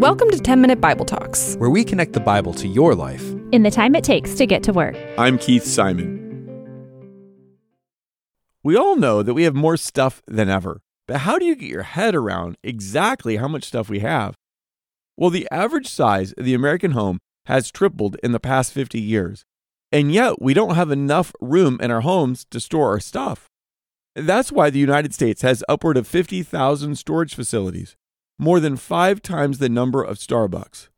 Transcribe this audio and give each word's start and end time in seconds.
Welcome 0.00 0.30
to 0.30 0.40
10 0.42 0.60
Minute 0.60 0.80
Bible 0.80 1.04
Talks. 1.04 1.54
where 1.58 1.70
we 1.70 1.84
connect 1.84 2.12
the 2.12 2.18
Bible 2.18 2.52
to 2.54 2.66
your 2.66 2.96
life. 2.96 3.22
in 3.52 3.62
the 3.62 3.70
time 3.70 3.94
it 3.94 4.02
takes 4.02 4.34
to 4.34 4.44
get 4.44 4.64
to 4.64 4.72
work. 4.72 4.96
I'm 5.16 5.38
Keith 5.38 5.62
Simon. 5.64 6.18
We 8.64 8.76
all 8.76 8.96
know 8.96 9.22
that 9.22 9.34
we 9.34 9.44
have 9.44 9.54
more 9.54 9.76
stuff 9.76 10.22
than 10.26 10.48
ever, 10.48 10.80
but 11.06 11.18
how 11.18 11.38
do 11.38 11.44
you 11.44 11.54
get 11.54 11.68
your 11.70 11.84
head 11.84 12.16
around 12.16 12.56
exactly 12.64 13.36
how 13.36 13.46
much 13.46 13.62
stuff 13.62 13.88
we 13.88 14.00
have? 14.00 14.34
Well, 15.16 15.30
the 15.30 15.46
average 15.52 15.86
size 15.86 16.32
of 16.32 16.44
the 16.44 16.54
American 16.54 16.90
home 16.90 17.20
has 17.46 17.70
tripled 17.70 18.16
in 18.24 18.32
the 18.32 18.40
past 18.40 18.72
50 18.72 19.00
years, 19.00 19.44
and 19.92 20.10
yet 20.12 20.42
we 20.42 20.52
don't 20.52 20.74
have 20.74 20.90
enough 20.90 21.32
room 21.40 21.78
in 21.80 21.92
our 21.92 22.00
homes 22.00 22.44
to 22.50 22.58
store 22.58 22.88
our 22.88 23.00
stuff. 23.00 23.46
That's 24.14 24.52
why 24.52 24.68
the 24.68 24.78
United 24.78 25.14
States 25.14 25.40
has 25.40 25.64
upward 25.68 25.96
of 25.96 26.06
50,000 26.06 26.96
storage 26.96 27.34
facilities, 27.34 27.96
more 28.38 28.60
than 28.60 28.76
five 28.76 29.22
times 29.22 29.58
the 29.58 29.70
number 29.70 30.02
of 30.02 30.18
Starbucks. 30.18 30.88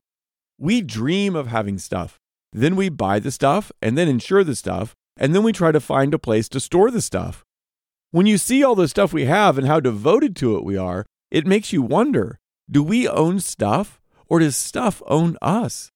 We 0.59 0.83
dream 0.83 1.37
of 1.37 1.47
having 1.47 1.79
stuff. 1.79 2.19
Then 2.52 2.74
we 2.74 2.88
buy 2.88 3.21
the 3.21 3.30
stuff 3.30 3.71
and 3.80 3.97
then 3.97 4.09
insure 4.09 4.43
the 4.43 4.57
stuff, 4.57 4.95
and 5.16 5.35
then 5.35 5.45
we 5.45 5.52
try 5.52 5.71
to 5.71 5.80
find 5.80 6.12
a 6.12 6.19
place 6.19 6.48
to 6.51 6.61
store 6.61 6.91
the 6.91 7.01
stuff. 7.01 7.45
When 8.11 8.27
you 8.27 8.38
see 8.38 8.65
all 8.65 8.74
the 8.74 8.88
stuff 8.88 9.12
we 9.12 9.27
have 9.27 9.59
and 9.59 9.66
how 9.66 9.80
devoted 9.80 10.35
to 10.37 10.57
it 10.57 10.65
we 10.65 10.77
are, 10.77 11.07
it 11.30 11.46
makes 11.46 11.73
you 11.73 11.83
wonder 11.83 12.38
do 12.71 12.83
we 12.83 13.07
own 13.07 13.41
stuff 13.41 14.01
or 14.27 14.38
does 14.38 14.57
stuff 14.57 15.02
own 15.07 15.37
us? 15.43 15.91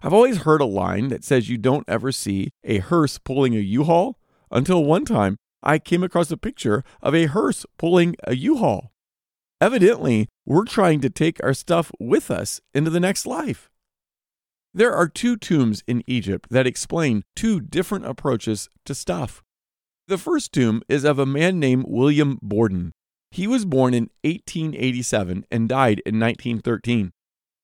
I've 0.00 0.12
always 0.12 0.38
heard 0.38 0.60
a 0.60 0.66
line 0.66 1.08
that 1.08 1.24
says 1.24 1.48
you 1.48 1.58
don't 1.58 1.88
ever 1.88 2.12
see 2.12 2.50
a 2.62 2.78
hearse 2.78 3.18
pulling 3.18 3.54
a 3.56 3.60
U 3.60 3.84
Haul 3.84 4.18
until 4.50 4.84
one 4.84 5.04
time 5.04 5.36
I 5.62 5.78
came 5.78 6.02
across 6.02 6.30
a 6.30 6.36
picture 6.36 6.84
of 7.02 7.14
a 7.14 7.26
hearse 7.26 7.66
pulling 7.78 8.16
a 8.24 8.36
U 8.36 8.58
Haul. 8.58 8.92
Evidently, 9.60 10.28
we're 10.46 10.64
trying 10.64 11.00
to 11.00 11.10
take 11.10 11.42
our 11.42 11.54
stuff 11.54 11.90
with 11.98 12.30
us 12.30 12.60
into 12.74 12.90
the 12.90 13.00
next 13.00 13.26
life. 13.26 13.68
There 14.72 14.94
are 14.94 15.08
two 15.08 15.36
tombs 15.36 15.82
in 15.86 16.04
Egypt 16.06 16.48
that 16.50 16.66
explain 16.66 17.24
two 17.34 17.60
different 17.60 18.06
approaches 18.06 18.68
to 18.84 18.94
stuff. 18.94 19.42
The 20.06 20.18
first 20.18 20.52
tomb 20.52 20.82
is 20.88 21.04
of 21.04 21.18
a 21.18 21.26
man 21.26 21.58
named 21.58 21.86
William 21.88 22.38
Borden. 22.40 22.92
He 23.30 23.46
was 23.46 23.64
born 23.64 23.92
in 23.92 24.10
1887 24.22 25.44
and 25.50 25.68
died 25.68 26.00
in 26.06 26.18
1913. 26.20 27.10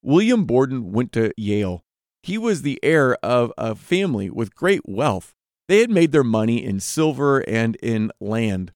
William 0.02 0.44
Borden 0.44 0.92
went 0.92 1.12
to 1.12 1.32
Yale. 1.36 1.82
He 2.22 2.36
was 2.36 2.62
the 2.62 2.78
heir 2.82 3.14
of 3.22 3.52
a 3.56 3.74
family 3.74 4.28
with 4.28 4.54
great 4.54 4.82
wealth. 4.84 5.32
They 5.68 5.80
had 5.80 5.90
made 5.90 6.12
their 6.12 6.24
money 6.24 6.64
in 6.64 6.80
silver 6.80 7.40
and 7.48 7.76
in 7.76 8.10
land. 8.20 8.72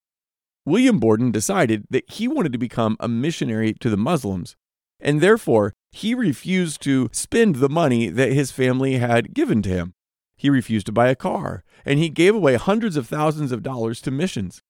William 0.65 0.99
Borden 0.99 1.31
decided 1.31 1.87
that 1.91 2.11
he 2.11 2.29
wanted 2.29 2.53
to 2.53 2.59
become 2.59 2.97
a 3.01 3.09
missionary 3.09 3.75
to 3.75 3.91
the 3.91 3.97
Muslims, 3.97 4.57
and 5.01 5.21
therefore 5.21 5.73
he 5.93 6.15
refused 6.15 6.83
to 6.83 7.09
spend 7.13 7.57
the 7.57 7.69
money 7.69 8.09
that 8.09 8.33
his 8.33 8.51
family 8.51 8.99
had 8.99 9.35
given 9.35 9.63
to 9.63 9.71
him. 9.71 9.95
He 10.37 10.51
refused 10.51 10.87
to 10.87 10.93
buy 10.93 11.09
a 11.09 11.17
car, 11.17 11.65
and 11.85 11.99
he 11.99 12.09
gave 12.09 12.35
away 12.35 12.57
hundreds 12.57 12.97
of 12.97 13.09
thousands 13.09 13.51
of 13.51 13.63
dollars 13.63 14.01
to 14.03 14.11
missions. 14.11 14.63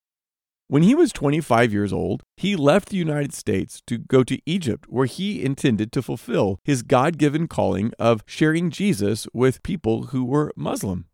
When 0.69 0.83
he 0.83 0.94
was 0.94 1.12
25 1.12 1.72
years 1.72 1.92
old, 1.92 2.22
he 2.36 2.55
left 2.55 2.91
the 2.91 2.96
United 2.96 3.33
States 3.33 3.83
to 3.86 3.98
go 3.98 4.22
to 4.22 4.39
Egypt, 4.44 4.86
where 4.89 5.06
he 5.06 5.42
intended 5.42 5.92
to 5.92 6.02
fulfill 6.02 6.58
his 6.62 6.83
God 6.83 7.19
given 7.19 7.48
calling 7.48 7.92
of 7.98 8.22
sharing 8.27 8.70
Jesus 8.70 9.27
with 9.33 9.62
people 9.62 10.08
who 10.08 10.24
were 10.24 10.52
Muslim. 10.56 11.08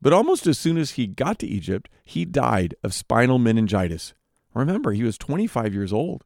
But 0.00 0.12
almost 0.12 0.46
as 0.46 0.58
soon 0.58 0.76
as 0.76 0.92
he 0.92 1.06
got 1.06 1.38
to 1.40 1.46
Egypt, 1.46 1.88
he 2.04 2.24
died 2.24 2.74
of 2.82 2.94
spinal 2.94 3.38
meningitis. 3.38 4.14
Remember, 4.54 4.92
he 4.92 5.02
was 5.02 5.18
25 5.18 5.74
years 5.74 5.92
old. 5.92 6.24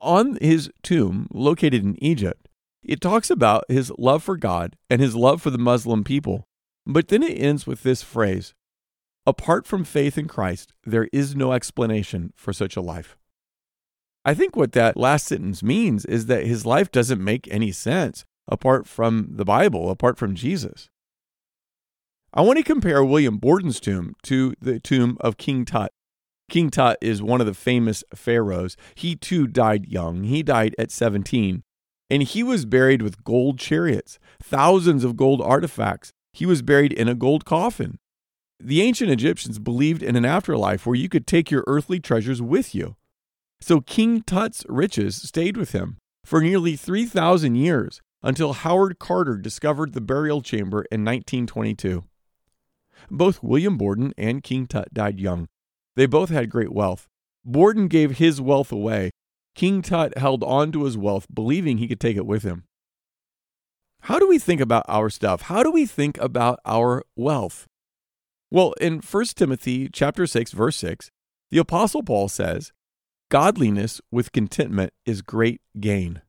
On 0.00 0.36
his 0.40 0.70
tomb, 0.82 1.28
located 1.32 1.84
in 1.84 2.02
Egypt, 2.02 2.48
it 2.82 3.00
talks 3.00 3.30
about 3.30 3.64
his 3.68 3.92
love 3.98 4.22
for 4.22 4.36
God 4.36 4.76
and 4.88 5.00
his 5.00 5.14
love 5.14 5.42
for 5.42 5.50
the 5.50 5.58
Muslim 5.58 6.04
people. 6.04 6.46
But 6.86 7.08
then 7.08 7.22
it 7.22 7.38
ends 7.38 7.66
with 7.66 7.82
this 7.82 8.02
phrase 8.02 8.54
Apart 9.26 9.66
from 9.66 9.84
faith 9.84 10.16
in 10.16 10.26
Christ, 10.28 10.72
there 10.84 11.08
is 11.12 11.36
no 11.36 11.52
explanation 11.52 12.32
for 12.36 12.52
such 12.52 12.76
a 12.76 12.80
life. 12.80 13.16
I 14.24 14.34
think 14.34 14.56
what 14.56 14.72
that 14.72 14.96
last 14.96 15.26
sentence 15.26 15.62
means 15.62 16.04
is 16.06 16.26
that 16.26 16.46
his 16.46 16.66
life 16.66 16.90
doesn't 16.90 17.22
make 17.22 17.46
any 17.50 17.72
sense 17.72 18.24
apart 18.48 18.86
from 18.86 19.28
the 19.32 19.44
Bible, 19.44 19.90
apart 19.90 20.18
from 20.18 20.34
Jesus. 20.34 20.88
I 22.32 22.42
want 22.42 22.58
to 22.58 22.62
compare 22.62 23.04
William 23.04 23.38
Borden's 23.38 23.80
tomb 23.80 24.14
to 24.22 24.54
the 24.60 24.78
tomb 24.78 25.16
of 25.20 25.36
King 25.36 25.64
Tut. 25.64 25.90
King 26.48 26.70
Tut 26.70 26.96
is 27.00 27.20
one 27.20 27.40
of 27.40 27.46
the 27.48 27.54
famous 27.54 28.04
pharaohs. 28.14 28.76
He 28.94 29.16
too 29.16 29.48
died 29.48 29.88
young. 29.88 30.22
He 30.22 30.44
died 30.44 30.76
at 30.78 30.92
17. 30.92 31.64
And 32.08 32.22
he 32.22 32.44
was 32.44 32.66
buried 32.66 33.02
with 33.02 33.24
gold 33.24 33.58
chariots, 33.58 34.20
thousands 34.40 35.02
of 35.02 35.16
gold 35.16 35.40
artifacts. 35.40 36.12
He 36.32 36.46
was 36.46 36.62
buried 36.62 36.92
in 36.92 37.08
a 37.08 37.16
gold 37.16 37.44
coffin. 37.44 37.98
The 38.60 38.80
ancient 38.82 39.10
Egyptians 39.10 39.58
believed 39.58 40.02
in 40.02 40.14
an 40.14 40.24
afterlife 40.24 40.86
where 40.86 40.94
you 40.94 41.08
could 41.08 41.26
take 41.26 41.50
your 41.50 41.64
earthly 41.66 41.98
treasures 41.98 42.40
with 42.40 42.76
you. 42.76 42.94
So 43.60 43.80
King 43.80 44.22
Tut's 44.22 44.64
riches 44.68 45.16
stayed 45.16 45.56
with 45.56 45.72
him 45.72 45.96
for 46.24 46.40
nearly 46.40 46.76
3,000 46.76 47.56
years 47.56 48.00
until 48.22 48.52
Howard 48.52 49.00
Carter 49.00 49.36
discovered 49.36 49.94
the 49.94 50.00
burial 50.00 50.42
chamber 50.42 50.84
in 50.92 51.04
1922. 51.04 52.04
Both 53.10 53.42
William 53.42 53.76
Borden 53.76 54.12
and 54.18 54.42
King 54.42 54.66
Tut 54.66 54.92
died 54.92 55.20
young. 55.20 55.48
They 55.96 56.06
both 56.06 56.30
had 56.30 56.50
great 56.50 56.72
wealth. 56.72 57.08
Borden 57.44 57.88
gave 57.88 58.18
his 58.18 58.40
wealth 58.40 58.72
away. 58.72 59.10
King 59.54 59.82
Tut 59.82 60.16
held 60.18 60.42
on 60.44 60.72
to 60.72 60.84
his 60.84 60.96
wealth, 60.96 61.26
believing 61.32 61.78
he 61.78 61.88
could 61.88 62.00
take 62.00 62.16
it 62.16 62.26
with 62.26 62.42
him. 62.42 62.64
How 64.02 64.18
do 64.18 64.28
we 64.28 64.38
think 64.38 64.60
about 64.60 64.84
our 64.88 65.10
stuff? 65.10 65.42
How 65.42 65.62
do 65.62 65.70
we 65.70 65.86
think 65.86 66.16
about 66.18 66.60
our 66.64 67.02
wealth? 67.16 67.66
Well, 68.50 68.72
in 68.80 69.00
1 69.00 69.24
Timothy 69.36 69.88
chapter 69.92 70.26
6 70.26 70.52
verse 70.52 70.76
6, 70.76 71.10
the 71.50 71.58
apostle 71.58 72.02
Paul 72.02 72.28
says, 72.28 72.72
"Godliness 73.28 74.00
with 74.10 74.32
contentment 74.32 74.92
is 75.04 75.22
great 75.22 75.60
gain." 75.78 76.22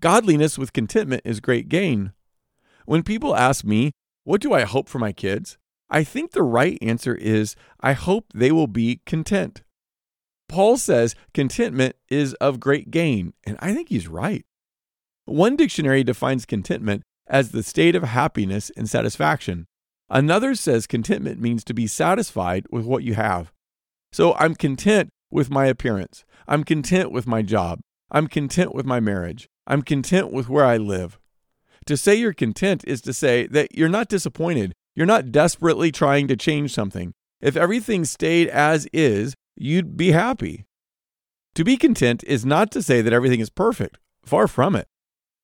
Godliness 0.00 0.58
with 0.58 0.72
contentment 0.72 1.22
is 1.24 1.40
great 1.40 1.68
gain. 1.68 2.12
When 2.84 3.02
people 3.02 3.36
ask 3.36 3.64
me, 3.64 3.92
"What 4.24 4.40
do 4.40 4.52
I 4.52 4.62
hope 4.62 4.88
for 4.88 4.98
my 4.98 5.12
kids?" 5.12 5.58
I 5.88 6.04
think 6.04 6.32
the 6.32 6.42
right 6.42 6.78
answer 6.82 7.14
is, 7.14 7.54
"I 7.80 7.92
hope 7.92 8.26
they 8.34 8.50
will 8.50 8.66
be 8.66 9.00
content." 9.06 9.62
Paul 10.48 10.76
says 10.76 11.14
contentment 11.34 11.96
is 12.08 12.34
of 12.34 12.60
great 12.60 12.90
gain, 12.90 13.34
and 13.44 13.56
I 13.60 13.74
think 13.74 13.88
he's 13.88 14.08
right. 14.08 14.44
One 15.24 15.56
dictionary 15.56 16.04
defines 16.04 16.46
contentment 16.46 17.02
as 17.26 17.50
the 17.50 17.62
state 17.62 17.96
of 17.96 18.04
happiness 18.04 18.70
and 18.76 18.88
satisfaction. 18.88 19.66
Another 20.08 20.54
says 20.54 20.86
contentment 20.86 21.40
means 21.40 21.64
to 21.64 21.74
be 21.74 21.88
satisfied 21.88 22.66
with 22.70 22.84
what 22.84 23.02
you 23.02 23.14
have. 23.14 23.52
So 24.12 24.34
I'm 24.34 24.54
content 24.54 25.10
with 25.30 25.50
my 25.50 25.66
appearance. 25.66 26.24
I'm 26.46 26.62
content 26.62 27.10
with 27.10 27.26
my 27.26 27.42
job. 27.42 27.80
I'm 28.08 28.28
content 28.28 28.72
with 28.72 28.86
my 28.86 29.00
marriage. 29.00 29.48
I'm 29.66 29.82
content 29.82 30.32
with 30.32 30.48
where 30.48 30.64
I 30.64 30.76
live. 30.76 31.18
To 31.86 31.96
say 31.96 32.14
you're 32.14 32.32
content 32.32 32.84
is 32.86 33.00
to 33.00 33.12
say 33.12 33.48
that 33.48 33.74
you're 33.74 33.88
not 33.88 34.08
disappointed. 34.08 34.74
You're 34.96 35.06
not 35.06 35.30
desperately 35.30 35.92
trying 35.92 36.26
to 36.28 36.36
change 36.36 36.72
something. 36.72 37.12
If 37.42 37.54
everything 37.54 38.06
stayed 38.06 38.48
as 38.48 38.86
is, 38.94 39.34
you'd 39.54 39.96
be 39.96 40.12
happy. 40.12 40.64
To 41.54 41.64
be 41.64 41.76
content 41.76 42.24
is 42.26 42.46
not 42.46 42.70
to 42.72 42.82
say 42.82 43.02
that 43.02 43.12
everything 43.12 43.40
is 43.40 43.50
perfect. 43.50 43.98
Far 44.24 44.48
from 44.48 44.74
it. 44.74 44.88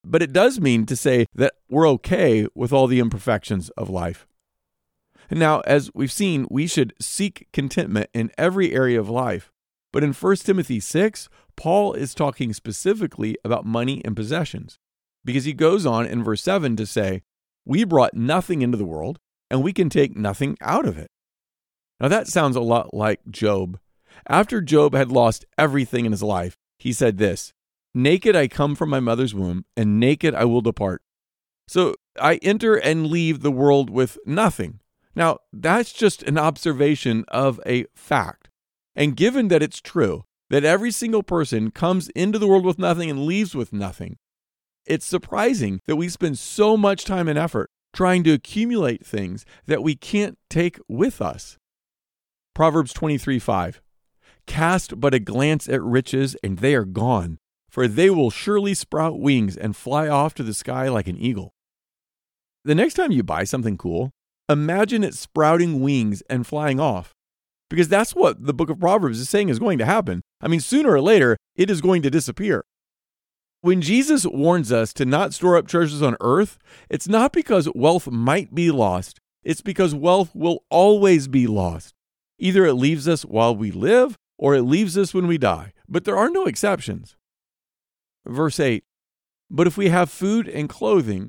But 0.02 0.22
it 0.22 0.32
does 0.32 0.58
mean 0.58 0.86
to 0.86 0.96
say 0.96 1.26
that 1.34 1.52
we're 1.68 1.88
okay 1.90 2.46
with 2.54 2.72
all 2.72 2.86
the 2.86 2.98
imperfections 2.98 3.68
of 3.76 3.90
life. 3.90 4.26
Now, 5.30 5.60
as 5.60 5.90
we've 5.94 6.10
seen, 6.10 6.46
we 6.50 6.66
should 6.66 6.94
seek 7.00 7.46
contentment 7.52 8.10
in 8.12 8.32
every 8.36 8.72
area 8.74 8.98
of 8.98 9.08
life. 9.08 9.52
But 9.92 10.02
in 10.02 10.14
1 10.14 10.36
Timothy 10.36 10.80
6, 10.80 11.28
Paul 11.56 11.92
is 11.92 12.14
talking 12.14 12.54
specifically 12.54 13.36
about 13.44 13.66
money 13.66 14.02
and 14.04 14.16
possessions 14.16 14.78
because 15.24 15.44
he 15.44 15.52
goes 15.52 15.84
on 15.84 16.06
in 16.06 16.24
verse 16.24 16.42
7 16.42 16.74
to 16.76 16.86
say, 16.86 17.22
We 17.66 17.84
brought 17.84 18.14
nothing 18.14 18.62
into 18.62 18.78
the 18.78 18.86
world, 18.86 19.18
and 19.52 19.62
we 19.62 19.74
can 19.74 19.90
take 19.90 20.16
nothing 20.16 20.56
out 20.62 20.86
of 20.86 20.98
it. 20.98 21.10
Now, 22.00 22.08
that 22.08 22.26
sounds 22.26 22.56
a 22.56 22.60
lot 22.60 22.94
like 22.94 23.20
Job. 23.30 23.78
After 24.26 24.62
Job 24.62 24.94
had 24.94 25.12
lost 25.12 25.44
everything 25.58 26.06
in 26.06 26.12
his 26.12 26.22
life, 26.22 26.56
he 26.78 26.92
said 26.92 27.18
this 27.18 27.52
Naked 27.94 28.34
I 28.34 28.48
come 28.48 28.74
from 28.74 28.88
my 28.88 28.98
mother's 28.98 29.34
womb, 29.34 29.66
and 29.76 30.00
naked 30.00 30.34
I 30.34 30.46
will 30.46 30.62
depart. 30.62 31.02
So 31.68 31.94
I 32.18 32.36
enter 32.36 32.76
and 32.76 33.06
leave 33.06 33.42
the 33.42 33.52
world 33.52 33.90
with 33.90 34.18
nothing. 34.24 34.80
Now, 35.14 35.38
that's 35.52 35.92
just 35.92 36.22
an 36.22 36.38
observation 36.38 37.26
of 37.28 37.60
a 37.66 37.84
fact. 37.94 38.48
And 38.96 39.16
given 39.16 39.48
that 39.48 39.62
it's 39.62 39.82
true 39.82 40.24
that 40.48 40.64
every 40.64 40.90
single 40.90 41.22
person 41.22 41.70
comes 41.70 42.08
into 42.10 42.38
the 42.38 42.48
world 42.48 42.64
with 42.64 42.78
nothing 42.78 43.10
and 43.10 43.26
leaves 43.26 43.54
with 43.54 43.70
nothing, 43.72 44.16
it's 44.86 45.06
surprising 45.06 45.82
that 45.86 45.96
we 45.96 46.08
spend 46.08 46.38
so 46.38 46.78
much 46.78 47.04
time 47.04 47.28
and 47.28 47.38
effort 47.38 47.70
trying 47.92 48.24
to 48.24 48.32
accumulate 48.32 49.04
things 49.04 49.44
that 49.66 49.82
we 49.82 49.94
can't 49.94 50.38
take 50.48 50.78
with 50.88 51.20
us. 51.20 51.58
Proverbs 52.54 52.92
23 52.92 53.38
5. 53.38 53.80
Cast 54.46 55.00
but 55.00 55.14
a 55.14 55.18
glance 55.18 55.68
at 55.68 55.82
riches, 55.82 56.36
and 56.42 56.58
they 56.58 56.74
are 56.74 56.84
gone, 56.84 57.38
for 57.70 57.86
they 57.86 58.10
will 58.10 58.30
surely 58.30 58.74
sprout 58.74 59.18
wings 59.18 59.56
and 59.56 59.76
fly 59.76 60.08
off 60.08 60.34
to 60.34 60.42
the 60.42 60.54
sky 60.54 60.88
like 60.88 61.06
an 61.06 61.16
eagle. 61.16 61.54
The 62.64 62.74
next 62.74 62.94
time 62.94 63.12
you 63.12 63.22
buy 63.22 63.44
something 63.44 63.76
cool, 63.76 64.10
imagine 64.48 65.04
it 65.04 65.14
sprouting 65.14 65.80
wings 65.80 66.22
and 66.28 66.46
flying 66.46 66.80
off. 66.80 67.12
Because 67.70 67.88
that's 67.88 68.14
what 68.14 68.44
the 68.44 68.52
book 68.52 68.68
of 68.68 68.78
Proverbs 68.78 69.18
is 69.18 69.30
saying 69.30 69.48
is 69.48 69.58
going 69.58 69.78
to 69.78 69.86
happen. 69.86 70.20
I 70.42 70.48
mean, 70.48 70.60
sooner 70.60 70.90
or 70.90 71.00
later, 71.00 71.38
it 71.56 71.70
is 71.70 71.80
going 71.80 72.02
to 72.02 72.10
disappear. 72.10 72.64
When 73.62 73.80
Jesus 73.80 74.26
warns 74.26 74.72
us 74.72 74.92
to 74.94 75.04
not 75.04 75.32
store 75.34 75.56
up 75.56 75.68
treasures 75.68 76.02
on 76.02 76.16
earth, 76.20 76.58
it's 76.90 77.06
not 77.06 77.32
because 77.32 77.68
wealth 77.76 78.10
might 78.10 78.52
be 78.52 78.72
lost, 78.72 79.20
it's 79.44 79.60
because 79.60 79.94
wealth 79.94 80.34
will 80.34 80.64
always 80.68 81.28
be 81.28 81.46
lost. 81.46 81.94
Either 82.40 82.66
it 82.66 82.74
leaves 82.74 83.06
us 83.06 83.24
while 83.24 83.54
we 83.54 83.70
live 83.70 84.18
or 84.36 84.56
it 84.56 84.62
leaves 84.62 84.98
us 84.98 85.14
when 85.14 85.28
we 85.28 85.38
die, 85.38 85.72
but 85.88 86.04
there 86.04 86.16
are 86.16 86.28
no 86.28 86.44
exceptions. 86.44 87.14
Verse 88.26 88.58
8 88.58 88.82
But 89.48 89.68
if 89.68 89.76
we 89.76 89.90
have 89.90 90.10
food 90.10 90.48
and 90.48 90.68
clothing, 90.68 91.28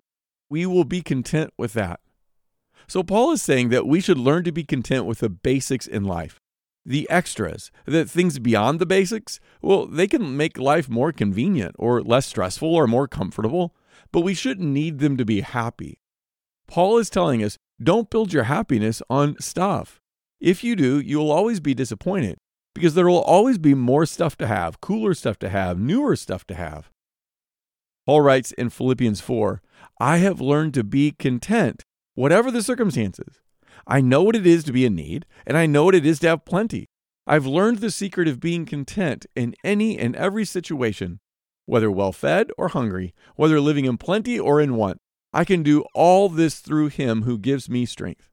we 0.50 0.66
will 0.66 0.86
be 0.86 1.04
content 1.04 1.52
with 1.56 1.74
that. 1.74 2.00
So, 2.88 3.04
Paul 3.04 3.32
is 3.34 3.44
saying 3.44 3.70
that 3.70 3.86
we 3.86 4.02
should 4.02 4.18
learn 4.18 4.44
to 4.46 4.52
be 4.52 4.64
content 4.64 5.06
with 5.06 5.20
the 5.20 5.30
basics 5.30 5.86
in 5.86 6.04
life. 6.04 6.40
The 6.86 7.10
extras, 7.10 7.72
the 7.86 8.06
things 8.06 8.40
beyond 8.40 8.80
the 8.80 8.86
basics, 8.86 9.40
well, 9.62 9.86
they 9.86 10.08
can 10.08 10.36
make 10.36 10.58
life 10.58 10.90
more 10.90 11.12
convenient 11.12 11.76
or 11.80 12.02
less 12.02 12.26
stressful 12.26 12.74
or 12.74 12.88
more 12.88 13.08
comfortable, 13.08 13.74
but 14.12 14.22
we 14.22 14.34
shouldn't 14.34 14.68
need 14.68 15.00
them 15.00 15.16
to 15.18 15.24
be 15.24 15.42
happy. 15.42 16.00
Paul 16.68 16.98
is 16.98 17.10
telling 17.10 17.44
us 17.44 17.58
don't 17.82 18.10
build 18.10 18.34
your 18.34 18.44
happiness 18.44 19.02
on 19.10 19.40
stuff. 19.40 20.02
If 20.40 20.64
you 20.64 20.76
do, 20.76 21.00
you 21.00 21.20
will 21.20 21.32
always 21.32 21.60
be 21.60 21.74
disappointed 21.74 22.38
because 22.76 22.96
there 22.96 23.08
will 23.08 23.22
always 23.22 23.58
be 23.58 23.74
more 23.74 24.06
stuff 24.06 24.38
to 24.38 24.48
have, 24.48 24.82
cooler 24.82 25.14
stuff 25.14 25.40
to 25.40 25.50
have, 25.50 25.80
newer 25.80 26.16
stuff 26.16 26.46
to 26.48 26.56
have. 26.56 26.90
Paul 28.06 28.22
writes 28.22 28.52
in 28.52 28.70
Philippians 28.70 29.22
4 29.22 29.62
I 30.00 30.18
have 30.18 30.42
learned 30.42 30.74
to 30.74 30.84
be 30.84 31.12
content, 31.12 31.84
whatever 32.16 32.52
the 32.52 32.64
circumstances. 32.64 33.42
I 33.86 34.02
know 34.02 34.24
what 34.24 34.36
it 34.36 34.48
is 34.48 34.64
to 34.66 34.74
be 34.74 34.86
in 34.86 34.96
need, 34.96 35.26
and 35.46 35.58
I 35.58 35.66
know 35.66 35.86
what 35.86 35.96
it 35.96 36.06
is 36.06 36.20
to 36.20 36.30
have 36.30 36.46
plenty. 36.46 36.88
I've 37.26 37.46
learned 37.46 37.80
the 37.80 37.92
secret 37.92 38.28
of 38.28 38.40
being 38.40 38.66
content 38.66 39.26
in 39.36 39.56
any 39.64 39.98
and 39.98 40.16
every 40.16 40.46
situation, 40.46 41.20
whether 41.66 41.90
well 41.90 42.12
fed 42.12 42.52
or 42.58 42.70
hungry, 42.70 43.14
whether 43.36 43.60
living 43.60 43.86
in 43.86 43.98
plenty 43.98 44.40
or 44.40 44.60
in 44.60 44.76
want. 44.76 45.00
I 45.34 45.46
can 45.46 45.64
do 45.64 45.84
all 45.96 46.30
this 46.30 46.60
through 46.60 46.90
him 46.90 47.24
who 47.24 47.38
gives 47.38 47.70
me 47.70 47.86
strength. 47.86 48.30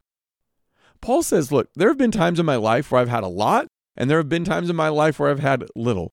Paul 1.00 1.22
says, 1.22 1.50
Look, 1.50 1.70
there 1.74 1.88
have 1.88 1.98
been 1.98 2.10
times 2.10 2.38
in 2.38 2.46
my 2.46 2.56
life 2.56 2.90
where 2.90 3.00
I've 3.00 3.08
had 3.08 3.22
a 3.22 3.28
lot, 3.28 3.68
and 3.96 4.10
there 4.10 4.18
have 4.18 4.28
been 4.28 4.44
times 4.44 4.68
in 4.68 4.76
my 4.76 4.88
life 4.88 5.18
where 5.18 5.30
I've 5.30 5.40
had 5.40 5.64
little. 5.74 6.12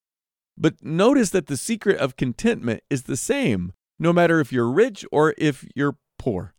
But 0.57 0.83
notice 0.83 1.29
that 1.31 1.47
the 1.47 1.57
secret 1.57 1.99
of 1.99 2.15
contentment 2.15 2.83
is 2.89 3.03
the 3.03 3.17
same, 3.17 3.73
no 3.99 4.13
matter 4.13 4.39
if 4.39 4.51
you're 4.51 4.71
rich 4.71 5.05
or 5.11 5.35
if 5.37 5.65
you're 5.75 5.97
poor. 6.17 6.53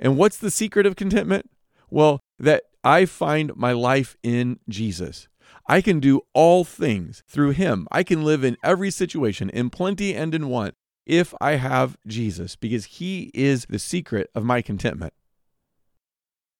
And 0.00 0.16
what's 0.16 0.36
the 0.36 0.50
secret 0.50 0.86
of 0.86 0.96
contentment? 0.96 1.50
Well, 1.90 2.20
that 2.38 2.64
I 2.84 3.06
find 3.06 3.56
my 3.56 3.72
life 3.72 4.16
in 4.22 4.58
Jesus. 4.68 5.28
I 5.66 5.80
can 5.80 6.00
do 6.00 6.22
all 6.32 6.64
things 6.64 7.22
through 7.28 7.50
him. 7.50 7.86
I 7.90 8.02
can 8.02 8.24
live 8.24 8.44
in 8.44 8.56
every 8.62 8.90
situation, 8.90 9.50
in 9.50 9.70
plenty 9.70 10.14
and 10.14 10.34
in 10.34 10.48
want, 10.48 10.74
if 11.06 11.34
I 11.40 11.52
have 11.52 11.96
Jesus, 12.06 12.56
because 12.56 12.84
he 12.84 13.30
is 13.34 13.66
the 13.68 13.78
secret 13.78 14.30
of 14.34 14.44
my 14.44 14.62
contentment. 14.62 15.12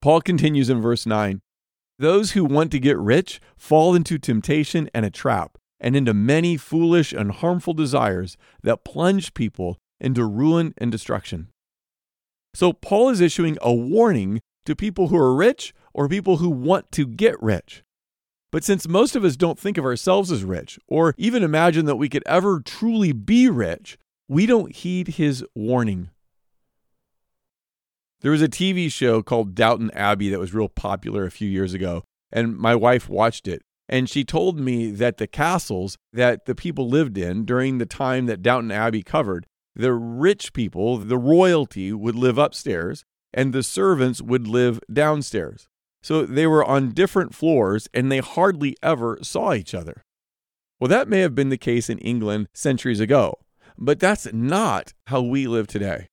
Paul 0.00 0.20
continues 0.20 0.70
in 0.70 0.80
verse 0.80 1.06
9 1.06 1.40
those 1.98 2.32
who 2.32 2.44
want 2.44 2.70
to 2.70 2.78
get 2.78 2.96
rich 2.96 3.40
fall 3.56 3.94
into 3.94 4.18
temptation 4.18 4.88
and 4.94 5.04
a 5.04 5.10
trap, 5.10 5.58
and 5.80 5.96
into 5.96 6.14
many 6.14 6.56
foolish 6.56 7.12
and 7.12 7.32
harmful 7.32 7.74
desires 7.74 8.36
that 8.62 8.84
plunge 8.84 9.34
people 9.34 9.78
into 10.00 10.24
ruin 10.24 10.74
and 10.78 10.92
destruction. 10.92 11.48
So, 12.54 12.72
Paul 12.72 13.10
is 13.10 13.20
issuing 13.20 13.58
a 13.60 13.74
warning 13.74 14.40
to 14.68 14.76
people 14.76 15.08
who 15.08 15.16
are 15.16 15.34
rich 15.34 15.72
or 15.94 16.10
people 16.10 16.36
who 16.36 16.50
want 16.50 16.92
to 16.92 17.06
get 17.06 17.42
rich. 17.42 17.82
But 18.52 18.64
since 18.64 18.86
most 18.86 19.16
of 19.16 19.24
us 19.24 19.34
don't 19.34 19.58
think 19.58 19.78
of 19.78 19.84
ourselves 19.86 20.30
as 20.30 20.44
rich 20.44 20.78
or 20.86 21.14
even 21.16 21.42
imagine 21.42 21.86
that 21.86 21.96
we 21.96 22.10
could 22.10 22.22
ever 22.26 22.60
truly 22.60 23.12
be 23.12 23.48
rich, 23.48 23.96
we 24.28 24.44
don't 24.44 24.76
heed 24.76 25.08
his 25.08 25.42
warning. 25.54 26.10
There 28.20 28.30
was 28.30 28.42
a 28.42 28.48
TV 28.48 28.92
show 28.92 29.22
called 29.22 29.54
Downton 29.54 29.90
Abbey 29.92 30.28
that 30.28 30.38
was 30.38 30.52
real 30.52 30.68
popular 30.68 31.24
a 31.24 31.30
few 31.30 31.48
years 31.48 31.72
ago, 31.72 32.04
and 32.30 32.54
my 32.54 32.74
wife 32.74 33.08
watched 33.08 33.48
it. 33.48 33.62
And 33.88 34.06
she 34.06 34.22
told 34.22 34.60
me 34.60 34.90
that 34.90 35.16
the 35.16 35.26
castles 35.26 35.96
that 36.12 36.44
the 36.44 36.54
people 36.54 36.90
lived 36.90 37.16
in 37.16 37.46
during 37.46 37.78
the 37.78 37.86
time 37.86 38.26
that 38.26 38.42
Downton 38.42 38.70
Abbey 38.70 39.02
covered, 39.02 39.46
the 39.74 39.94
rich 39.94 40.52
people, 40.52 40.98
the 40.98 41.16
royalty, 41.16 41.90
would 41.90 42.16
live 42.16 42.36
upstairs, 42.36 43.06
and 43.32 43.52
the 43.52 43.62
servants 43.62 44.20
would 44.22 44.46
live 44.46 44.80
downstairs. 44.92 45.68
So 46.02 46.24
they 46.24 46.46
were 46.46 46.64
on 46.64 46.92
different 46.92 47.34
floors 47.34 47.88
and 47.92 48.10
they 48.10 48.18
hardly 48.18 48.76
ever 48.82 49.18
saw 49.22 49.52
each 49.52 49.74
other. 49.74 50.04
Well, 50.80 50.88
that 50.88 51.08
may 51.08 51.20
have 51.20 51.34
been 51.34 51.48
the 51.48 51.56
case 51.56 51.90
in 51.90 51.98
England 51.98 52.48
centuries 52.54 53.00
ago, 53.00 53.38
but 53.76 53.98
that's 53.98 54.32
not 54.32 54.94
how 55.08 55.20
we 55.20 55.46
live 55.46 55.66
today. 55.66 56.06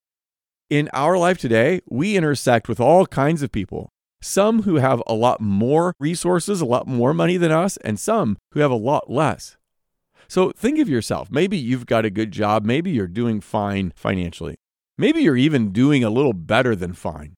In 0.69 0.89
our 0.93 1.17
life 1.17 1.37
today, 1.37 1.81
we 1.87 2.17
intersect 2.17 2.67
with 2.67 2.79
all 2.79 3.05
kinds 3.05 3.43
of 3.43 3.51
people. 3.51 3.89
Some 4.21 4.63
who 4.63 4.77
have 4.77 5.03
a 5.05 5.13
lot 5.13 5.39
more 5.39 5.93
resources, 5.99 6.61
a 6.61 6.65
lot 6.65 6.87
more 6.87 7.13
money 7.13 7.37
than 7.37 7.51
us, 7.51 7.77
and 7.77 7.99
some 7.99 8.37
who 8.51 8.61
have 8.61 8.71
a 8.71 8.75
lot 8.75 9.09
less. 9.09 9.57
So 10.27 10.51
think 10.51 10.79
of 10.79 10.89
yourself. 10.89 11.29
Maybe 11.29 11.57
you've 11.57 11.85
got 11.85 12.05
a 12.05 12.09
good 12.09 12.31
job. 12.31 12.65
Maybe 12.65 12.89
you're 12.89 13.07
doing 13.07 13.41
fine 13.41 13.93
financially. 13.95 14.55
Maybe 14.97 15.21
you're 15.21 15.37
even 15.37 15.71
doing 15.71 16.03
a 16.03 16.09
little 16.09 16.33
better 16.33 16.75
than 16.75 16.93
fine. 16.93 17.35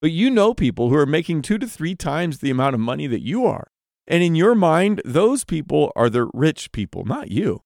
But 0.00 0.12
you 0.12 0.30
know 0.30 0.54
people 0.54 0.90
who 0.90 0.96
are 0.96 1.06
making 1.06 1.42
two 1.42 1.58
to 1.58 1.66
three 1.66 1.94
times 1.94 2.38
the 2.38 2.50
amount 2.50 2.74
of 2.74 2.80
money 2.80 3.06
that 3.06 3.22
you 3.22 3.46
are. 3.46 3.68
And 4.06 4.22
in 4.22 4.34
your 4.34 4.54
mind, 4.54 5.00
those 5.04 5.44
people 5.44 5.92
are 5.96 6.10
the 6.10 6.28
rich 6.34 6.72
people, 6.72 7.04
not 7.04 7.30
you. 7.30 7.62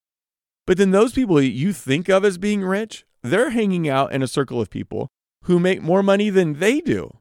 But 0.67 0.79
then 0.79 0.93
those 0.93 1.13
people 1.13 1.41
you 1.43 1.73
think 1.73 2.09
of 2.09 2.25
as 2.25 2.39
being 2.39 2.63
rich, 2.63 3.05
they're 3.23 3.51
hanging 3.51 3.89
out 3.89 4.13
in 4.13 4.23
a 4.23 4.29
circle 4.29 4.61
of 4.61 4.71
people 4.71 5.09
who 5.45 5.59
make 5.59 5.83
more 5.83 6.03
money 6.03 6.31
than 6.31 6.59
they 6.59 6.81
do. 6.81 7.19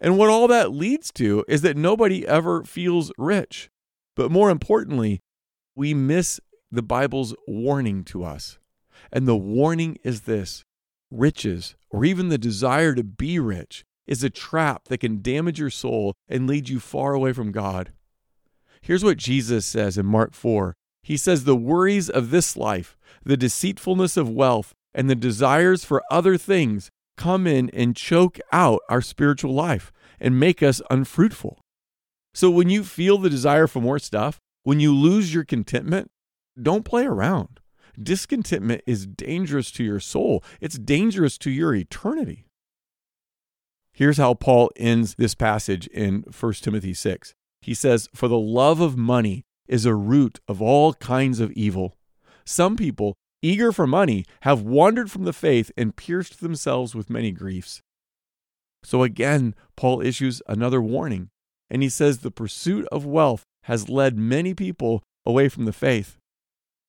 And 0.00 0.18
what 0.18 0.30
all 0.30 0.46
that 0.48 0.72
leads 0.72 1.10
to 1.12 1.44
is 1.48 1.62
that 1.62 1.76
nobody 1.76 2.26
ever 2.26 2.62
feels 2.64 3.10
rich. 3.18 3.70
But 4.14 4.30
more 4.30 4.50
importantly, 4.50 5.20
we 5.74 5.94
miss 5.94 6.40
the 6.70 6.82
Bible's 6.82 7.34
warning 7.46 8.04
to 8.04 8.22
us. 8.22 8.58
And 9.12 9.26
the 9.26 9.36
warning 9.36 9.98
is 10.04 10.22
this 10.22 10.64
riches, 11.10 11.74
or 11.90 12.04
even 12.04 12.28
the 12.28 12.38
desire 12.38 12.94
to 12.94 13.04
be 13.04 13.38
rich, 13.38 13.84
is 14.06 14.24
a 14.24 14.30
trap 14.30 14.88
that 14.88 14.98
can 14.98 15.22
damage 15.22 15.58
your 15.58 15.70
soul 15.70 16.14
and 16.28 16.46
lead 16.46 16.68
you 16.68 16.80
far 16.80 17.12
away 17.12 17.32
from 17.32 17.52
God. 17.52 17.92
Here's 18.80 19.04
what 19.04 19.18
Jesus 19.18 19.66
says 19.66 19.98
in 19.98 20.06
Mark 20.06 20.34
4 20.34 20.74
He 21.02 21.16
says, 21.16 21.44
The 21.44 21.56
worries 21.56 22.08
of 22.08 22.30
this 22.30 22.56
life, 22.56 22.96
the 23.24 23.36
deceitfulness 23.36 24.16
of 24.16 24.30
wealth, 24.30 24.72
and 24.94 25.08
the 25.08 25.14
desires 25.14 25.84
for 25.84 26.02
other 26.10 26.36
things 26.36 26.90
come 27.16 27.46
in 27.46 27.68
and 27.70 27.96
choke 27.96 28.38
out 28.52 28.80
our 28.88 29.02
spiritual 29.02 29.52
life 29.52 29.92
and 30.18 30.40
make 30.40 30.62
us 30.62 30.80
unfruitful. 30.90 31.58
So 32.32 32.50
when 32.50 32.70
you 32.70 32.84
feel 32.84 33.18
the 33.18 33.30
desire 33.30 33.66
for 33.66 33.80
more 33.80 33.98
stuff, 33.98 34.38
when 34.62 34.80
you 34.80 34.94
lose 34.94 35.34
your 35.34 35.44
contentment, 35.44 36.10
don't 36.60 36.84
play 36.84 37.04
around. 37.04 37.60
Discontentment 38.00 38.82
is 38.86 39.06
dangerous 39.06 39.70
to 39.72 39.84
your 39.84 40.00
soul, 40.00 40.42
it's 40.60 40.78
dangerous 40.78 41.38
to 41.38 41.50
your 41.50 41.74
eternity. 41.74 42.44
Here's 43.92 44.18
how 44.18 44.34
Paul 44.34 44.70
ends 44.76 45.16
this 45.16 45.34
passage 45.34 45.88
in 45.88 46.24
1 46.38 46.52
Timothy 46.54 46.94
6. 46.94 47.34
He 47.60 47.74
says, 47.74 48.08
For 48.14 48.28
the 48.28 48.38
love 48.38 48.80
of 48.80 48.96
money 48.96 49.44
is 49.66 49.84
a 49.84 49.94
root 49.94 50.38
of 50.46 50.62
all 50.62 50.94
kinds 50.94 51.40
of 51.40 51.50
evil. 51.52 51.96
Some 52.44 52.76
people 52.76 53.16
eager 53.42 53.72
for 53.72 53.86
money, 53.86 54.24
have 54.42 54.62
wandered 54.62 55.10
from 55.10 55.24
the 55.24 55.32
faith 55.32 55.70
and 55.76 55.96
pierced 55.96 56.40
themselves 56.40 56.94
with 56.94 57.10
many 57.10 57.30
griefs. 57.30 57.82
So 58.82 59.02
again, 59.02 59.54
Paul 59.76 60.00
issues 60.00 60.42
another 60.46 60.80
warning, 60.80 61.30
and 61.70 61.82
he 61.82 61.88
says 61.88 62.18
the 62.18 62.30
pursuit 62.30 62.86
of 62.90 63.04
wealth 63.04 63.44
has 63.64 63.88
led 63.88 64.16
many 64.16 64.54
people 64.54 65.02
away 65.26 65.48
from 65.48 65.64
the 65.64 65.72
faith. 65.72 66.17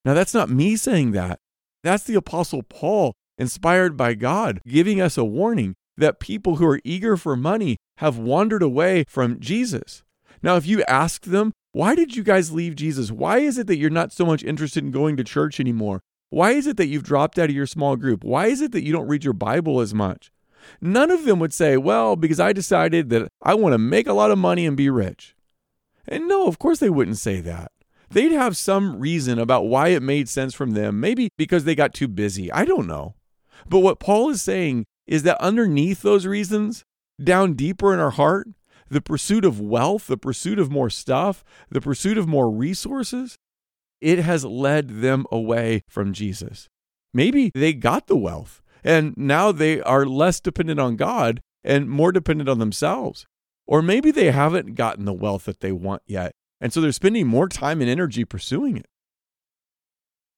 Now, 0.05 0.13
that's 0.13 0.33
not 0.33 0.49
me 0.49 0.75
saying 0.75 1.11
that. 1.11 1.39
That's 1.83 2.03
the 2.03 2.15
Apostle 2.15 2.63
Paul, 2.63 3.13
inspired 3.37 3.95
by 3.95 4.13
God, 4.13 4.61
giving 4.67 4.99
us 4.99 5.17
a 5.17 5.23
warning 5.23 5.75
that 5.97 6.19
people 6.19 6.55
who 6.55 6.65
are 6.65 6.79
eager 6.83 7.17
for 7.17 7.35
money 7.35 7.77
have 7.97 8.17
wandered 8.17 8.63
away 8.63 9.03
from 9.07 9.39
Jesus. 9.39 10.03
Now, 10.41 10.55
if 10.55 10.65
you 10.65 10.83
ask 10.83 11.25
them, 11.25 11.51
why 11.71 11.95
did 11.95 12.15
you 12.15 12.23
guys 12.23 12.51
leave 12.51 12.75
Jesus? 12.75 13.11
Why 13.11 13.39
is 13.39 13.57
it 13.57 13.67
that 13.67 13.77
you're 13.77 13.89
not 13.89 14.11
so 14.11 14.25
much 14.25 14.43
interested 14.43 14.83
in 14.83 14.91
going 14.91 15.17
to 15.17 15.23
church 15.23 15.59
anymore? 15.59 16.01
Why 16.29 16.51
is 16.51 16.67
it 16.67 16.77
that 16.77 16.87
you've 16.87 17.03
dropped 17.03 17.37
out 17.37 17.49
of 17.49 17.55
your 17.55 17.65
small 17.65 17.95
group? 17.95 18.23
Why 18.23 18.47
is 18.47 18.61
it 18.61 18.71
that 18.71 18.83
you 18.83 18.93
don't 18.93 19.07
read 19.07 19.23
your 19.23 19.33
Bible 19.33 19.79
as 19.79 19.93
much? 19.93 20.31
None 20.81 21.11
of 21.11 21.25
them 21.25 21.39
would 21.39 21.53
say, 21.53 21.77
Well, 21.77 22.15
because 22.15 22.39
I 22.39 22.53
decided 22.53 23.09
that 23.09 23.29
I 23.41 23.53
want 23.55 23.73
to 23.73 23.77
make 23.77 24.07
a 24.07 24.13
lot 24.13 24.31
of 24.31 24.37
money 24.37 24.65
and 24.65 24.77
be 24.77 24.89
rich. 24.89 25.35
And 26.07 26.27
no, 26.27 26.47
of 26.47 26.59
course 26.59 26.79
they 26.79 26.89
wouldn't 26.89 27.17
say 27.17 27.41
that. 27.41 27.71
They'd 28.11 28.31
have 28.31 28.57
some 28.57 28.99
reason 28.99 29.39
about 29.39 29.67
why 29.67 29.89
it 29.89 30.01
made 30.01 30.27
sense 30.29 30.53
from 30.53 30.71
them, 30.71 30.99
maybe 30.99 31.29
because 31.37 31.63
they 31.63 31.75
got 31.75 31.93
too 31.93 32.07
busy. 32.07 32.51
I 32.51 32.65
don't 32.65 32.87
know. 32.87 33.15
But 33.67 33.79
what 33.79 33.99
Paul 33.99 34.29
is 34.29 34.41
saying 34.41 34.85
is 35.05 35.23
that 35.23 35.41
underneath 35.41 36.01
those 36.01 36.25
reasons, 36.25 36.83
down 37.23 37.53
deeper 37.53 37.93
in 37.93 37.99
our 37.99 38.11
heart, 38.11 38.47
the 38.89 39.01
pursuit 39.01 39.45
of 39.45 39.59
wealth, 39.59 40.07
the 40.07 40.17
pursuit 40.17 40.59
of 40.59 40.71
more 40.71 40.89
stuff, 40.89 41.43
the 41.69 41.81
pursuit 41.81 42.17
of 42.17 42.27
more 42.27 42.49
resources, 42.49 43.37
it 44.01 44.19
has 44.19 44.45
led 44.45 45.01
them 45.01 45.25
away 45.31 45.83
from 45.87 46.13
Jesus. 46.13 46.67
Maybe 47.13 47.51
they 47.53 47.73
got 47.73 48.07
the 48.07 48.17
wealth 48.17 48.61
and 48.83 49.13
now 49.17 49.51
they 49.51 49.81
are 49.81 50.05
less 50.05 50.39
dependent 50.39 50.79
on 50.79 50.95
God 50.95 51.41
and 51.63 51.89
more 51.89 52.11
dependent 52.11 52.49
on 52.49 52.59
themselves. 52.59 53.25
Or 53.67 53.81
maybe 53.81 54.11
they 54.11 54.31
haven't 54.31 54.75
gotten 54.75 55.05
the 55.05 55.13
wealth 55.13 55.45
that 55.45 55.59
they 55.59 55.71
want 55.71 56.01
yet, 56.07 56.33
and 56.61 56.73
so 56.73 56.81
they're 56.81 56.91
spending 56.91 57.27
more 57.27 57.47
time 57.47 57.81
and 57.81 57.89
energy 57.89 58.25
pursuing 58.25 58.77
it. 58.77 58.85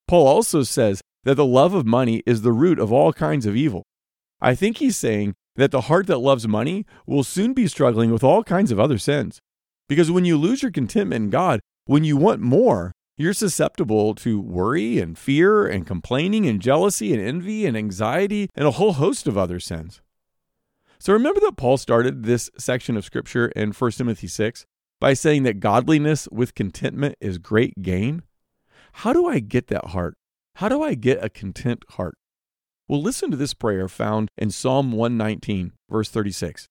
Paul 0.07 0.27
also 0.27 0.63
says 0.63 1.01
that 1.23 1.35
the 1.35 1.45
love 1.45 1.73
of 1.73 1.85
money 1.85 2.21
is 2.25 2.41
the 2.41 2.51
root 2.51 2.79
of 2.79 2.91
all 2.91 3.13
kinds 3.13 3.45
of 3.45 3.55
evil. 3.55 3.83
I 4.41 4.55
think 4.55 4.77
he's 4.77 4.97
saying 4.97 5.33
that 5.55 5.71
the 5.71 5.81
heart 5.81 6.07
that 6.07 6.17
loves 6.17 6.47
money 6.47 6.85
will 7.05 7.23
soon 7.23 7.53
be 7.53 7.67
struggling 7.67 8.11
with 8.11 8.23
all 8.23 8.43
kinds 8.43 8.71
of 8.71 8.79
other 8.79 8.97
sins. 8.97 9.39
Because 9.87 10.09
when 10.09 10.25
you 10.25 10.37
lose 10.37 10.61
your 10.61 10.71
contentment 10.71 11.25
in 11.25 11.29
God, 11.29 11.59
when 11.85 12.03
you 12.03 12.17
want 12.17 12.41
more, 12.41 12.91
you're 13.17 13.33
susceptible 13.33 14.15
to 14.15 14.39
worry 14.39 14.99
and 14.99 15.17
fear 15.17 15.67
and 15.67 15.85
complaining 15.85 16.47
and 16.47 16.61
jealousy 16.61 17.13
and 17.13 17.21
envy 17.21 17.65
and 17.65 17.77
anxiety 17.77 18.49
and 18.55 18.67
a 18.67 18.71
whole 18.71 18.93
host 18.93 19.27
of 19.27 19.37
other 19.37 19.59
sins. 19.59 20.01
So 20.99 21.13
remember 21.13 21.39
that 21.41 21.57
Paul 21.57 21.77
started 21.77 22.23
this 22.23 22.49
section 22.57 22.95
of 22.95 23.05
scripture 23.05 23.47
in 23.49 23.71
1 23.71 23.91
Timothy 23.91 24.27
6 24.27 24.65
by 25.01 25.13
saying 25.13 25.43
that 25.43 25.59
godliness 25.59 26.29
with 26.31 26.55
contentment 26.55 27.15
is 27.19 27.39
great 27.39 27.73
gain? 27.81 28.21
How 28.93 29.11
do 29.11 29.27
I 29.27 29.39
get 29.39 29.67
that 29.67 29.87
heart? 29.87 30.15
How 30.55 30.69
do 30.69 30.83
I 30.83 30.93
get 30.93 31.23
a 31.23 31.29
content 31.29 31.83
heart? 31.89 32.15
Well, 32.87 33.01
listen 33.01 33.31
to 33.31 33.37
this 33.37 33.55
prayer 33.55 33.87
found 33.87 34.29
in 34.37 34.51
Psalm 34.51 34.91
119, 34.91 35.73
verse 35.89 36.09
36. 36.09 36.67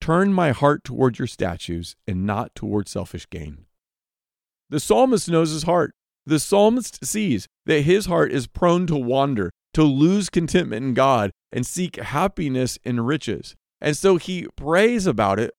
Turn 0.00 0.32
my 0.32 0.50
heart 0.52 0.84
toward 0.84 1.18
your 1.18 1.26
statutes 1.26 1.96
and 2.06 2.26
not 2.26 2.54
toward 2.54 2.86
selfish 2.86 3.28
gain. 3.30 3.64
The 4.68 4.80
psalmist 4.80 5.30
knows 5.30 5.50
his 5.50 5.62
heart. 5.62 5.94
The 6.26 6.40
psalmist 6.40 7.04
sees 7.04 7.46
that 7.64 7.82
his 7.82 8.06
heart 8.06 8.30
is 8.30 8.46
prone 8.46 8.86
to 8.88 8.96
wander, 8.96 9.50
to 9.72 9.84
lose 9.84 10.28
contentment 10.28 10.84
in 10.84 10.92
God, 10.92 11.30
and 11.50 11.64
seek 11.64 11.96
happiness 11.96 12.78
in 12.84 13.00
riches. 13.00 13.54
And 13.80 13.96
so 13.96 14.16
he 14.16 14.48
prays 14.56 15.06
about 15.06 15.38
it. 15.38 15.54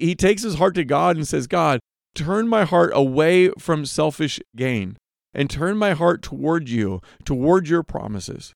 He 0.00 0.14
takes 0.14 0.42
his 0.42 0.56
heart 0.56 0.74
to 0.76 0.84
God 0.84 1.16
and 1.16 1.28
says, 1.28 1.46
God, 1.46 1.80
turn 2.14 2.48
my 2.48 2.64
heart 2.64 2.90
away 2.94 3.50
from 3.58 3.86
selfish 3.86 4.40
gain 4.56 4.96
and 5.32 5.48
turn 5.48 5.76
my 5.76 5.92
heart 5.92 6.22
toward 6.22 6.68
you, 6.68 7.00
toward 7.24 7.68
your 7.68 7.82
promises. 7.82 8.52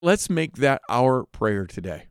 Let's 0.00 0.30
make 0.30 0.56
that 0.56 0.80
our 0.88 1.24
prayer 1.24 1.66
today. 1.66 2.04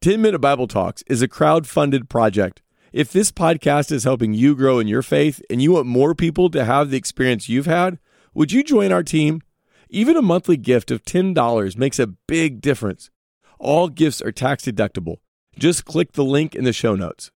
10 0.00 0.20
Minute 0.20 0.40
Bible 0.40 0.66
Talks 0.66 1.02
is 1.06 1.22
a 1.22 1.28
crowd 1.28 1.66
funded 1.66 2.08
project 2.08 2.62
if 2.92 3.12
this 3.12 3.30
podcast 3.30 3.92
is 3.92 4.02
helping 4.02 4.34
you 4.34 4.56
grow 4.56 4.80
in 4.80 4.88
your 4.88 5.02
faith 5.02 5.40
and 5.48 5.62
you 5.62 5.72
want 5.72 5.86
more 5.86 6.12
people 6.12 6.50
to 6.50 6.64
have 6.64 6.90
the 6.90 6.96
experience 6.96 7.48
you've 7.48 7.66
had, 7.66 8.00
would 8.34 8.50
you 8.50 8.64
join 8.64 8.90
our 8.90 9.04
team? 9.04 9.42
Even 9.88 10.16
a 10.16 10.22
monthly 10.22 10.56
gift 10.56 10.90
of 10.90 11.04
$10 11.04 11.76
makes 11.76 12.00
a 12.00 12.08
big 12.08 12.60
difference. 12.60 13.10
All 13.60 13.88
gifts 13.88 14.20
are 14.20 14.32
tax 14.32 14.64
deductible. 14.64 15.18
Just 15.56 15.84
click 15.84 16.12
the 16.12 16.24
link 16.24 16.56
in 16.56 16.64
the 16.64 16.72
show 16.72 16.96
notes. 16.96 17.30